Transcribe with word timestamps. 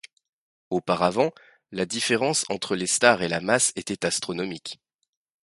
Auparavant, 0.71 1.31
la 1.71 1.85
différence 1.85 2.45
entre 2.49 2.75
les 2.75 2.87
stars 2.87 3.21
et 3.21 3.27
la 3.27 3.39
masse 3.39 3.71
était 3.75 4.03
astronomique. 4.03 4.79